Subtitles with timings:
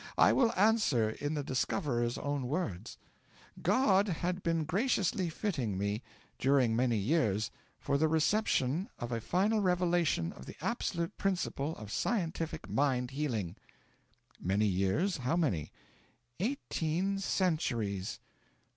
[0.17, 2.97] I will answer in the Discoverer's own words:
[3.61, 6.01] "God had been graciously fitting me,
[6.39, 11.91] during many years, for the reception of a final revelation of the absolute Principle of
[11.91, 13.57] Scientific Mind healing."'
[14.39, 15.17] 'Many years?
[15.17, 15.71] How many?'
[16.39, 18.19] 'Eighteen centuries!'